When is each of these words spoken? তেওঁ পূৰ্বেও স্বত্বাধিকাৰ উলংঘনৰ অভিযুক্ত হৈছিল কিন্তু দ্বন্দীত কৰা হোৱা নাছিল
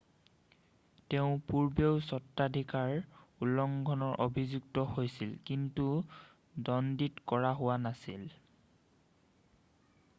তেওঁ 1.13 1.33
পূৰ্বেও 1.49 1.89
স্বত্বাধিকাৰ 2.05 2.93
উলংঘনৰ 3.47 4.15
অভিযুক্ত 4.25 4.85
হৈছিল 4.95 5.35
কিন্তু 5.49 5.85
দ্বন্দীত 6.69 7.23
কৰা 7.33 7.51
হোৱা 7.61 7.77
নাছিল 7.83 8.25